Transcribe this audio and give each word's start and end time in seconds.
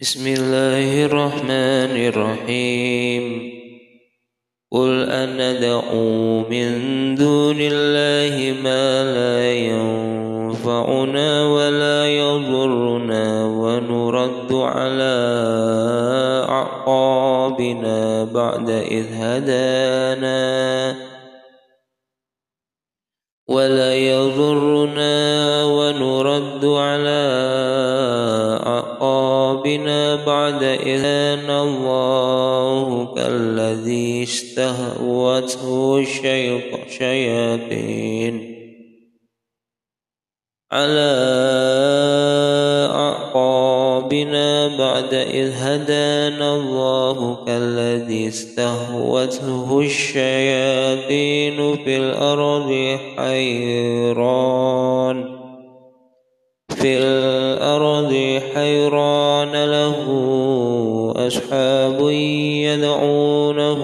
بسم 0.00 0.26
الله 0.26 1.04
الرحمن 1.04 1.96
الرحيم 2.12 3.52
قل 4.72 5.10
أندعو 5.10 6.40
من 6.50 6.68
دون 7.14 7.56
الله 7.60 8.60
ما 8.62 9.04
لا 9.04 9.52
ينفعنا 9.52 11.28
ولا 11.46 12.08
يضرنا 12.08 13.44
ونرد 13.44 14.52
على 14.52 15.16
أعقابنا 16.48 18.24
بعد 18.24 18.70
إذ 18.70 19.06
هدانا 19.12 20.96
ولا 23.48 23.94
يضرنا 23.94 24.75
بعد 30.26 30.62
إذ 30.62 31.04
الله 31.50 33.14
كالذي 33.14 34.22
استهوته 34.22 35.98
الشياطين 36.86 38.56
على 40.72 41.12
أعقابنا 42.90 44.76
بعد 44.78 45.14
إذ 45.14 45.52
هدانا 45.52 46.54
الله 46.54 47.44
كالذي 47.46 48.28
استهوته 48.28 49.80
الشياطين 49.80 51.76
في 51.76 51.96
الأرض 51.96 52.98
حيران. 53.16 54.76
في 56.86 56.98
الأرض 56.98 58.42
حيران 58.56 59.52
له 59.52 60.00
أصحاب 61.16 62.00
يدعونه 62.68 63.82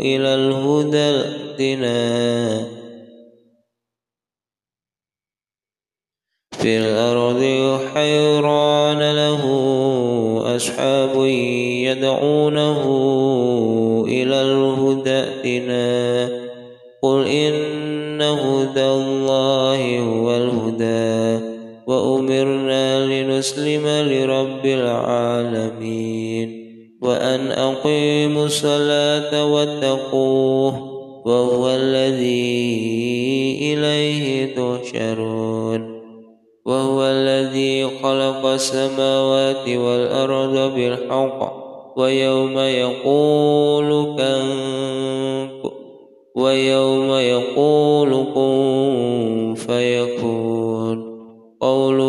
إلى 0.00 0.34
الهدى 0.34 0.98
ائتنا 0.98 2.00
في 6.50 6.78
الأرض 6.78 7.42
حيران 7.94 9.00
له 9.12 9.42
أصحاب 10.56 11.24
يدعونه 11.88 12.82
إلى 14.08 14.42
الهدى 14.42 15.10
ائتنا 15.10 16.28
قل 17.02 17.26
إن 17.26 18.22
هدى 18.22 18.84
الله 18.84 19.98
هو 19.98 20.36
الهدى. 20.36 21.09
وأمرنا 22.20 23.06
لنسلم 23.06 23.86
لرب 23.86 24.66
العالمين 24.66 26.48
وأن 27.02 27.50
أقيموا 27.50 28.46
الصلاة 28.46 29.52
واتقوه 29.52 30.90
وهو 31.26 31.70
الذي 31.70 32.78
إليه 33.62 34.54
تحشرون 34.54 36.00
وهو 36.66 37.02
الذي 37.02 37.88
خلق 38.02 38.46
السماوات 38.46 39.68
والأرض 39.68 40.74
بالحق 40.74 41.52
ويوم 41.96 42.58
يقول 42.58 43.90
ويوم 46.36 47.10
يقول 47.10 48.24
كن 48.34 49.54
فيكون. 49.56 50.50
قوله 51.60 51.99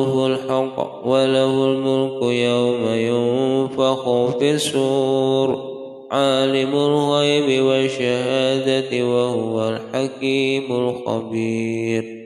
وله 1.05 1.65
الملك 1.65 2.21
يوم 2.23 2.87
ينفخ 2.87 4.29
في 4.37 4.51
السور 4.51 5.71
عالم 6.11 6.75
الغيب 6.75 7.63
والشهادة 7.63 9.05
وهو 9.05 9.69
الحكيم 9.69 10.63
الخبير. 10.71 12.21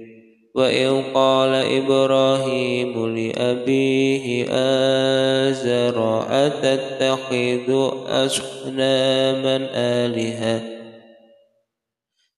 وإذ 0.56 1.02
قال 1.14 1.54
إبراهيم 1.54 3.16
لأبيه 3.16 4.46
آزر 5.50 6.26
أتتخذ 6.30 7.90
أصناما 8.08 9.68
آلهة؟ 9.76 10.85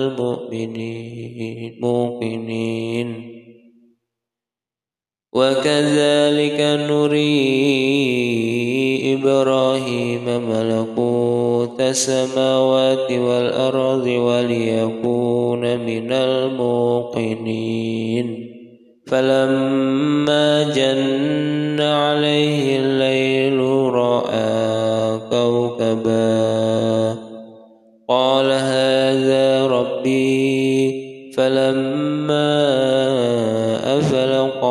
المؤمنين 0.00 1.78
موقنين 1.80 3.30
وكذلك 5.32 6.60
نري 6.60 7.40
إبراهيم 9.14 10.24
ملكوت 10.50 11.80
السماوات 11.80 13.12
والأرض 13.12 14.06
وليكون 14.06 15.60
من 15.76 16.12
الموقنين. 16.12 17.70
فلما 19.06 20.62
جن 20.76 21.80
عليه 21.80 22.78
الليل 22.78 23.39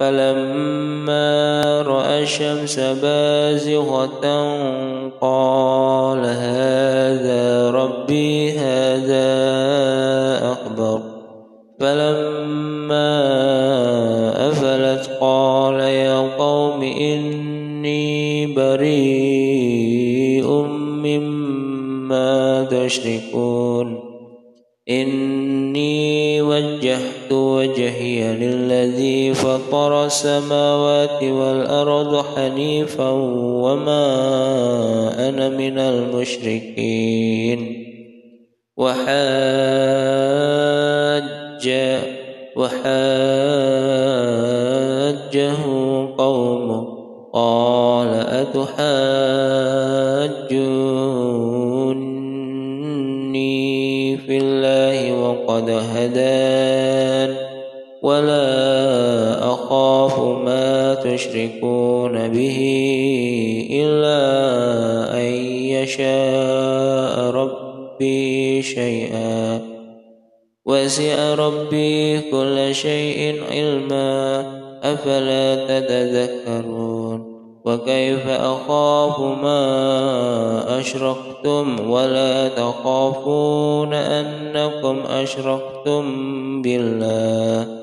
فلما 0.00 1.82
رأى 1.82 2.22
الشمس 2.22 2.80
بازغة 2.80 4.26
قال 5.20 6.24
هذا 6.24 7.70
ربي 7.70 8.52
هذا 8.52 9.28
أكبر 10.52 11.00
فلما 11.80 13.10
أفلت 14.48 15.10
قال 15.20 15.80
يا 15.80 16.36
قوم 16.36 16.82
إني 16.82 18.46
بريء 18.54 20.46
مما 21.04 22.64
تشركون. 22.64 24.10
إني 24.90 26.42
وجهت 26.42 27.32
وجهي 27.32 28.36
للذي 28.36 28.99
السماوات 30.10 31.22
والأرض 31.22 32.24
حنيفا 32.34 33.10
وما 33.62 34.06
أنا 35.28 35.48
من 35.48 35.78
المشركين. 35.78 37.60
وحاج 38.76 39.10
وحاجه 42.56 42.90
قومه. 46.18 47.00
قال 47.32 48.08
أتحاجوني 48.14 48.80
في 54.16 54.38
الله 54.38 55.12
وقد 55.22 55.70
هدان 55.70 57.59
ولا 58.02 59.44
أخاف 59.52 60.20
ما 60.20 60.94
تشركون 60.94 62.28
به 62.28 62.58
إلا 63.70 64.20
أن 65.20 65.34
يشاء 65.76 67.30
ربي 67.30 68.62
شيئا 68.62 69.60
وسع 70.66 71.34
ربي 71.34 72.20
كل 72.20 72.74
شيء 72.74 73.42
علما 73.50 74.44
أفلا 74.82 75.54
تتذكرون 75.66 77.30
وكيف 77.64 78.28
أخاف 78.28 79.20
ما 79.20 80.80
أشركتم 80.80 81.90
ولا 81.90 82.48
تخافون 82.48 83.94
أنكم 83.94 84.98
أشركتم 85.10 86.02
بالله 86.62 87.79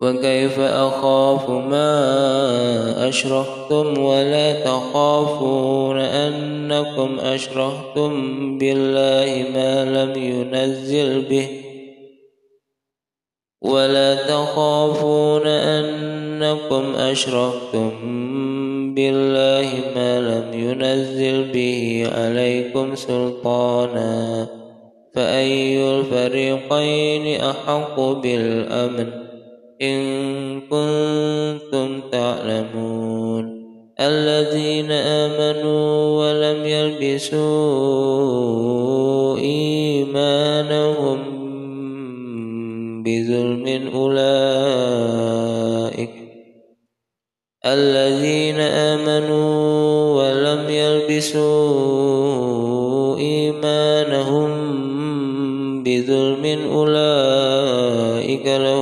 وكيف 0.00 0.60
أخاف 0.60 1.50
ما 1.50 3.08
أشركتم 3.08 3.98
ولا 3.98 4.64
تخافون 4.64 5.98
أنكم 5.98 7.18
أشركتم 7.20 8.12
بالله 8.58 9.46
ما 9.54 9.84
لم 9.84 10.22
ينزل 10.22 11.22
به 11.22 11.48
ولا 13.62 14.14
تخافون 14.14 15.46
أنكم 15.46 16.94
أشركتم 16.94 17.90
بالله 18.94 19.68
ما 19.96 20.20
لم 20.20 20.60
ينزل 20.60 21.52
به 21.52 22.10
عليكم 22.14 22.94
سلطانا 22.94 24.46
فأي 25.14 25.90
الفريقين 25.90 27.40
أحق 27.40 28.00
بالأمن 28.00 29.27
إن 29.82 30.60
كنتم 30.60 32.00
تعلمون 32.12 33.58
الذين 34.00 34.90
آمنوا 34.90 36.18
ولم 36.18 36.64
يلبسوا 36.64 37.38
إيمانهم 39.38 41.18
بظلم 43.02 43.90
أولئك 43.94 45.08
الذين 47.66 48.60
آمنوا 48.60 49.48
ولم 50.14 50.70
يلبسوا 50.70 51.98
إيمانهم 53.18 54.50
بظلم 55.82 56.44
أولئك 56.72 58.46
لهم 58.46 58.77